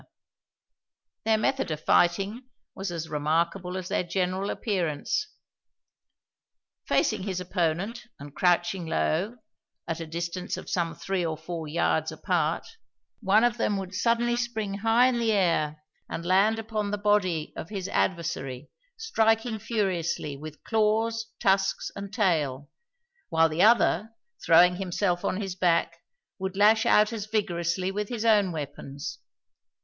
Their 1.25 1.37
method 1.37 1.69
of 1.69 1.85
fighting 1.85 2.49
was 2.73 2.91
as 2.91 3.07
remarkable 3.07 3.77
as 3.77 3.87
their 3.87 4.03
general 4.03 4.49
appearance. 4.49 5.27
Facing 6.87 7.21
his 7.21 7.39
opponent 7.39 8.07
and 8.19 8.33
crouching 8.35 8.87
low, 8.87 9.37
at 9.87 9.99
a 9.99 10.07
distance 10.07 10.57
of 10.57 10.71
some 10.71 10.95
three 10.95 11.23
or 11.23 11.37
four 11.37 11.67
yards 11.67 12.11
apart, 12.11 12.65
one 13.19 13.43
of 13.43 13.57
them 13.57 13.77
would 13.77 13.93
suddenly 13.93 14.35
spring 14.35 14.73
high 14.79 15.05
in 15.05 15.19
the 15.19 15.31
air 15.33 15.83
and 16.09 16.25
land 16.25 16.57
upon 16.57 16.89
the 16.89 16.97
body 16.97 17.53
of 17.55 17.69
his 17.69 17.87
adversary, 17.87 18.71
striking 18.97 19.59
furiously 19.59 20.35
with 20.35 20.63
claws, 20.63 21.27
tusks, 21.39 21.91
and 21.95 22.11
tail, 22.11 22.71
while 23.29 23.49
the 23.49 23.61
other, 23.61 24.09
throwing 24.43 24.77
himself 24.77 25.23
on 25.23 25.39
his 25.39 25.53
back, 25.53 25.97
would 26.39 26.57
lash 26.57 26.87
out 26.87 27.13
as 27.13 27.27
vigorously 27.27 27.91
with 27.91 28.09
his 28.09 28.25
own 28.25 28.51
weapons. 28.51 29.19